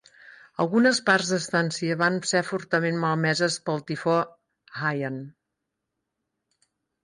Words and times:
Algunes 0.63 1.01
parts 1.09 1.29
d'Estancia 1.33 1.97
van 1.99 2.17
ser 2.31 2.41
fortament 2.49 2.99
malmeses 3.05 3.61
pel 3.69 3.87
tifó 3.93 4.19
Haiyan. 4.83 5.23